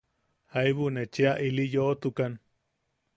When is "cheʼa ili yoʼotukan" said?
1.13-2.33